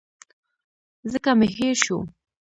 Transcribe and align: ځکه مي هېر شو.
ځکه 1.11 1.31
مي 1.39 1.47
هېر 1.55 1.75
شو. 1.83 1.97